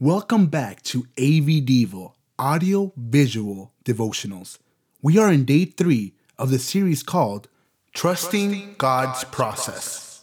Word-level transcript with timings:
Welcome 0.00 0.46
back 0.46 0.82
to 0.82 1.08
AV 1.18 1.66
Devo 1.66 2.12
Audio 2.38 2.92
Visual 2.96 3.72
Devotionals. 3.84 4.58
We 5.02 5.18
are 5.18 5.32
in 5.32 5.44
day 5.44 5.64
three 5.64 6.14
of 6.38 6.50
the 6.50 6.60
series 6.60 7.02
called 7.02 7.48
Trusting, 7.94 8.50
Trusting 8.50 8.74
God's, 8.78 9.24
God's 9.24 9.24
process. 9.24 10.22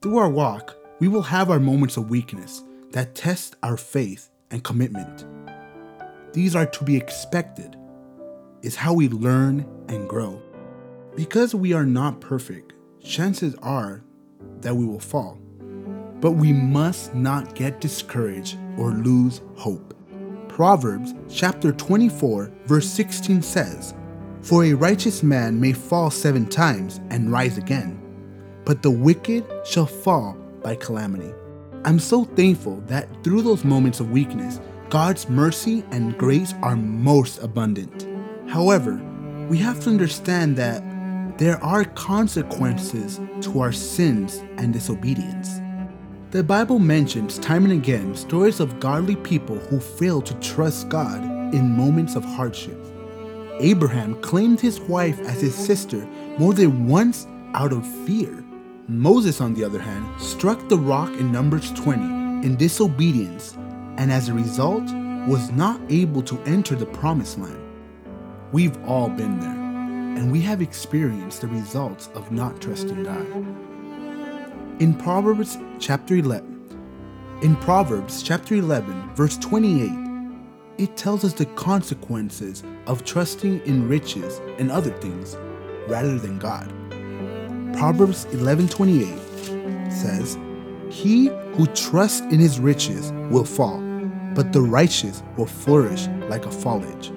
Through 0.00 0.18
our 0.18 0.30
walk, 0.30 0.76
we 1.00 1.08
will 1.08 1.22
have 1.22 1.50
our 1.50 1.58
moments 1.58 1.96
of 1.96 2.08
weakness 2.08 2.62
that 2.92 3.16
test 3.16 3.56
our 3.64 3.76
faith 3.76 4.30
and 4.52 4.62
commitment. 4.62 5.24
These 6.32 6.54
are 6.54 6.66
to 6.66 6.84
be 6.84 6.96
expected, 6.96 7.76
is 8.62 8.76
how 8.76 8.92
we 8.94 9.08
learn 9.08 9.66
and 9.88 10.08
grow. 10.08 10.40
Because 11.16 11.52
we 11.52 11.72
are 11.72 11.84
not 11.84 12.20
perfect, 12.20 12.74
chances 13.02 13.56
are 13.56 14.04
that 14.62 14.74
we 14.74 14.86
will 14.86 15.00
fall. 15.00 15.38
But 16.20 16.32
we 16.32 16.52
must 16.52 17.14
not 17.14 17.54
get 17.54 17.80
discouraged 17.80 18.56
or 18.76 18.92
lose 18.92 19.40
hope. 19.56 19.94
Proverbs 20.48 21.14
chapter 21.28 21.72
24, 21.72 22.50
verse 22.64 22.88
16 22.88 23.42
says, 23.42 23.94
For 24.42 24.64
a 24.64 24.74
righteous 24.74 25.22
man 25.22 25.60
may 25.60 25.72
fall 25.72 26.10
seven 26.10 26.46
times 26.46 27.00
and 27.10 27.30
rise 27.30 27.58
again, 27.58 28.00
but 28.64 28.82
the 28.82 28.90
wicked 28.90 29.44
shall 29.64 29.86
fall 29.86 30.36
by 30.62 30.74
calamity. 30.74 31.32
I'm 31.84 32.00
so 32.00 32.24
thankful 32.24 32.82
that 32.86 33.08
through 33.22 33.42
those 33.42 33.64
moments 33.64 34.00
of 34.00 34.10
weakness, 34.10 34.60
God's 34.90 35.28
mercy 35.28 35.84
and 35.90 36.18
grace 36.18 36.54
are 36.62 36.74
most 36.74 37.42
abundant. 37.42 38.06
However, 38.48 39.00
we 39.48 39.58
have 39.58 39.80
to 39.80 39.90
understand 39.90 40.56
that 40.56 40.82
there 41.38 41.62
are 41.62 41.84
consequences 41.84 43.20
to 43.40 43.60
our 43.60 43.70
sins 43.70 44.42
and 44.56 44.72
disobedience. 44.72 45.60
The 46.32 46.42
Bible 46.42 46.80
mentions 46.80 47.38
time 47.38 47.62
and 47.62 47.72
again 47.72 48.16
stories 48.16 48.58
of 48.58 48.80
godly 48.80 49.14
people 49.14 49.54
who 49.56 49.78
failed 49.78 50.26
to 50.26 50.34
trust 50.40 50.88
God 50.88 51.22
in 51.54 51.76
moments 51.76 52.16
of 52.16 52.24
hardship. 52.24 52.76
Abraham 53.60 54.20
claimed 54.20 54.60
his 54.60 54.80
wife 54.80 55.20
as 55.20 55.40
his 55.40 55.54
sister 55.54 56.04
more 56.40 56.54
than 56.54 56.88
once 56.88 57.28
out 57.54 57.72
of 57.72 57.86
fear. 58.04 58.44
Moses, 58.88 59.40
on 59.40 59.54
the 59.54 59.62
other 59.62 59.80
hand, 59.80 60.20
struck 60.20 60.68
the 60.68 60.76
rock 60.76 61.10
in 61.20 61.30
Numbers 61.30 61.70
20 61.74 62.02
in 62.44 62.56
disobedience 62.56 63.56
and 63.96 64.10
as 64.10 64.28
a 64.28 64.34
result 64.34 64.82
was 65.28 65.52
not 65.52 65.80
able 65.88 66.22
to 66.22 66.40
enter 66.46 66.74
the 66.74 66.86
promised 66.86 67.38
land. 67.38 67.62
We've 68.50 68.76
all 68.84 69.08
been 69.08 69.38
there 69.38 69.57
and 70.18 70.32
we 70.32 70.40
have 70.40 70.60
experienced 70.60 71.42
the 71.42 71.46
results 71.46 72.08
of 72.12 72.32
not 72.32 72.60
trusting 72.60 73.04
God. 73.04 73.24
In 74.82 74.92
Proverbs 74.92 75.56
chapter 75.78 76.16
11, 76.16 77.38
in 77.42 77.54
Proverbs 77.54 78.20
chapter 78.20 78.56
11, 78.56 79.14
verse 79.14 79.38
28, 79.38 79.92
it 80.76 80.96
tells 80.96 81.24
us 81.24 81.34
the 81.34 81.46
consequences 81.46 82.64
of 82.88 83.04
trusting 83.04 83.60
in 83.60 83.88
riches 83.88 84.40
and 84.58 84.72
other 84.72 84.90
things 84.90 85.36
rather 85.86 86.18
than 86.18 86.36
God. 86.40 86.68
Proverbs 87.76 88.26
11:28 88.32 89.20
says, 89.88 90.36
"He 90.90 91.30
who 91.54 91.66
trusts 91.66 92.22
in 92.22 92.40
his 92.40 92.58
riches 92.58 93.12
will 93.30 93.44
fall, 93.44 93.80
but 94.34 94.52
the 94.52 94.62
righteous 94.62 95.22
will 95.36 95.46
flourish 95.46 96.08
like 96.28 96.44
a 96.44 96.50
foliage." 96.50 97.12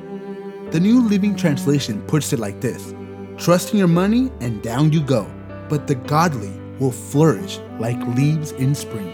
The 0.71 0.79
New 0.79 1.01
Living 1.05 1.35
Translation 1.35 2.01
puts 2.03 2.31
it 2.31 2.39
like 2.39 2.61
this 2.61 2.93
Trust 3.37 3.73
in 3.73 3.79
your 3.79 3.89
money, 3.89 4.31
and 4.39 4.63
down 4.63 4.93
you 4.93 5.01
go. 5.01 5.29
But 5.67 5.85
the 5.85 5.95
godly 5.95 6.57
will 6.79 6.93
flourish 6.93 7.59
like 7.77 7.99
leaves 8.15 8.53
in 8.53 8.73
spring. 8.73 9.09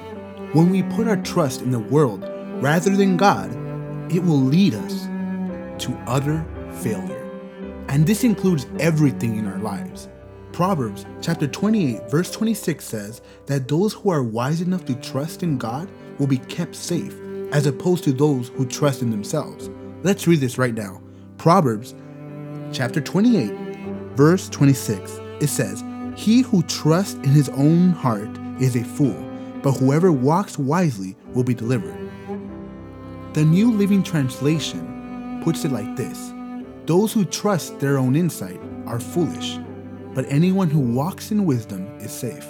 When 0.54 0.70
we 0.70 0.84
put 0.84 1.08
our 1.08 1.18
trust 1.18 1.64
in 1.64 1.72
the 1.72 1.80
world 1.80 2.24
rather 2.62 2.96
than 2.96 3.18
God, 3.18 3.50
it 4.14 4.24
will 4.24 4.40
lead 4.40 4.76
us 4.76 5.06
to 5.84 5.98
utter 6.06 6.46
failure. 6.74 7.28
And 7.90 8.06
this 8.06 8.24
includes 8.24 8.68
everything 8.80 9.38
in 9.38 9.48
our 9.48 9.58
lives. 9.58 10.10
Proverbs 10.52 11.08
chapter 11.22 11.48
28 11.48 12.08
verse 12.12 12.30
26 12.30 12.86
says 12.86 13.22
that 13.48 13.68
those 13.68 13.94
who 13.94 14.12
are 14.12 14.22
wise 14.22 14.62
enough 14.62 14.86
to 14.86 14.94
trust 14.94 15.42
in 15.42 15.58
God 15.58 15.90
will 16.20 16.28
be 16.28 16.38
kept 16.38 16.76
safe 16.76 17.16
as 17.52 17.66
opposed 17.66 18.04
to 18.04 18.14
those 18.14 18.50
who 18.50 18.68
trust 18.68 19.02
in 19.02 19.10
themselves. 19.10 19.72
Let's 20.04 20.28
read 20.28 20.40
this 20.40 20.60
right 20.60 20.76
now. 20.76 21.02
Proverbs 21.38 21.94
chapter 22.72 23.00
28, 23.00 23.52
verse 24.16 24.50
26. 24.50 25.20
It 25.40 25.48
says, 25.48 25.84
He 26.16 26.42
who 26.42 26.64
trusts 26.64 27.14
in 27.16 27.30
his 27.30 27.50
own 27.50 27.92
heart 27.92 28.30
is 28.60 28.76
a 28.76 28.84
fool, 28.84 29.24
but 29.62 29.74
whoever 29.74 30.12
walks 30.12 30.58
wisely 30.58 31.16
will 31.34 31.44
be 31.44 31.54
delivered. 31.54 31.98
The 33.34 33.46
New 33.46 33.72
Living 33.72 34.02
Translation 34.02 35.42
puts 35.44 35.64
it 35.64 35.72
like 35.72 35.96
this 35.96 36.34
Those 36.86 37.14
who 37.14 37.24
trust 37.24 37.80
their 37.80 37.98
own 37.98 38.16
insight 38.16 38.60
are 38.88 39.00
foolish, 39.00 39.60
but 40.16 40.26
anyone 40.30 40.70
who 40.70 40.80
walks 40.80 41.32
in 41.32 41.46
wisdom 41.46 41.86
is 42.00 42.12
safe. 42.12 42.48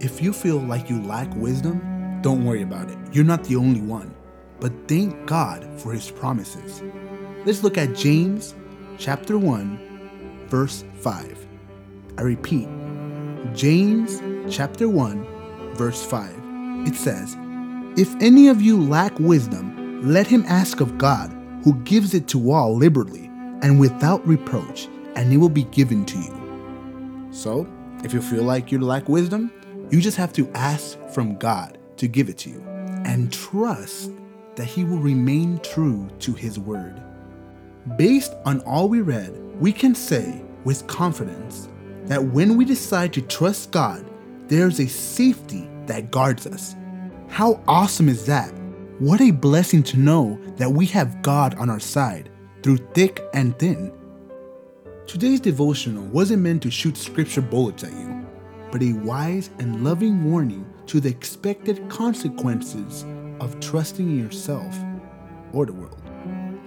If 0.00 0.20
you 0.20 0.32
feel 0.32 0.58
like 0.58 0.90
you 0.90 1.00
lack 1.02 1.34
wisdom, 1.34 2.20
don't 2.20 2.44
worry 2.44 2.62
about 2.62 2.90
it. 2.90 2.98
You're 3.12 3.24
not 3.24 3.44
the 3.44 3.56
only 3.56 3.80
one. 3.80 4.14
But 4.60 4.72
thank 4.88 5.26
God 5.26 5.68
for 5.78 5.92
his 5.92 6.10
promises. 6.10 6.82
Let's 7.44 7.62
look 7.62 7.76
at 7.76 7.94
James 7.94 8.54
chapter 8.96 9.36
1 9.36 10.46
verse 10.48 10.82
5. 11.00 11.46
I 12.16 12.22
repeat, 12.22 12.66
James 13.52 14.22
chapter 14.50 14.88
1 14.88 15.74
verse 15.74 16.02
5. 16.06 16.32
It 16.86 16.94
says, 16.94 17.36
If 17.98 18.14
any 18.22 18.48
of 18.48 18.62
you 18.62 18.80
lack 18.80 19.18
wisdom, 19.20 20.10
let 20.10 20.26
him 20.26 20.46
ask 20.48 20.80
of 20.80 20.96
God, 20.96 21.30
who 21.64 21.74
gives 21.80 22.14
it 22.14 22.28
to 22.28 22.50
all 22.50 22.74
liberally 22.74 23.30
and 23.60 23.78
without 23.78 24.26
reproach, 24.26 24.88
and 25.14 25.30
it 25.30 25.36
will 25.36 25.50
be 25.50 25.64
given 25.64 26.06
to 26.06 26.18
you. 26.18 27.28
So, 27.30 27.66
if 28.02 28.14
you 28.14 28.22
feel 28.22 28.44
like 28.44 28.72
you 28.72 28.80
lack 28.80 29.06
wisdom, 29.06 29.52
you 29.90 30.00
just 30.00 30.16
have 30.16 30.32
to 30.32 30.48
ask 30.54 30.98
from 31.10 31.36
God 31.36 31.76
to 31.98 32.08
give 32.08 32.30
it 32.30 32.38
to 32.38 32.48
you 32.48 32.62
and 33.04 33.30
trust 33.30 34.12
that 34.56 34.64
he 34.64 34.82
will 34.82 34.96
remain 34.96 35.58
true 35.58 36.08
to 36.20 36.32
his 36.32 36.58
word. 36.58 37.02
Based 37.96 38.32
on 38.46 38.60
all 38.62 38.88
we 38.88 39.02
read, 39.02 39.36
we 39.60 39.70
can 39.70 39.94
say 39.94 40.42
with 40.64 40.86
confidence 40.86 41.68
that 42.06 42.24
when 42.24 42.56
we 42.56 42.64
decide 42.64 43.12
to 43.12 43.20
trust 43.20 43.72
God, 43.72 44.10
there's 44.48 44.80
a 44.80 44.86
safety 44.86 45.68
that 45.84 46.10
guards 46.10 46.46
us. 46.46 46.74
How 47.28 47.62
awesome 47.68 48.08
is 48.08 48.24
that? 48.24 48.50
What 49.00 49.20
a 49.20 49.32
blessing 49.32 49.82
to 49.82 49.98
know 49.98 50.40
that 50.56 50.70
we 50.70 50.86
have 50.86 51.20
God 51.20 51.56
on 51.56 51.68
our 51.68 51.78
side 51.78 52.30
through 52.62 52.78
thick 52.94 53.22
and 53.34 53.58
thin. 53.58 53.92
Today's 55.06 55.40
devotional 55.40 56.04
wasn't 56.06 56.40
meant 56.40 56.62
to 56.62 56.70
shoot 56.70 56.96
scripture 56.96 57.42
bullets 57.42 57.84
at 57.84 57.92
you, 57.92 58.26
but 58.72 58.82
a 58.82 58.94
wise 58.94 59.50
and 59.58 59.84
loving 59.84 60.24
warning 60.24 60.64
to 60.86 61.00
the 61.00 61.10
expected 61.10 61.86
consequences 61.90 63.04
of 63.40 63.60
trusting 63.60 64.08
in 64.08 64.18
yourself 64.18 64.74
or 65.52 65.66
the 65.66 65.74
world. 65.74 66.00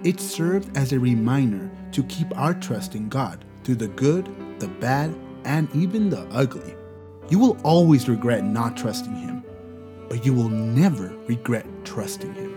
It 0.04 0.20
served 0.20 0.76
as 0.76 0.92
a 0.92 1.00
reminder 1.00 1.70
to 1.92 2.04
keep 2.04 2.36
our 2.38 2.54
trust 2.54 2.94
in 2.94 3.08
God 3.08 3.44
through 3.64 3.76
the 3.76 3.88
good, 3.88 4.28
the 4.60 4.68
bad, 4.68 5.14
and 5.44 5.68
even 5.74 6.08
the 6.08 6.20
ugly. 6.30 6.76
You 7.30 7.40
will 7.40 7.58
always 7.64 8.08
regret 8.08 8.44
not 8.44 8.76
trusting 8.76 9.14
Him, 9.14 9.42
but 10.08 10.24
you 10.24 10.32
will 10.32 10.48
never 10.48 11.12
regret 11.26 11.66
trusting 11.84 12.32
Him. 12.34 12.47